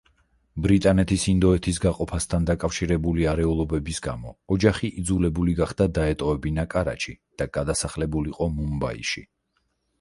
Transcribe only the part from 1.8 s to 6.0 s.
გაყოფასთან დაკავშირებული არეულობების გამო ოჯახი იძულებული გახდა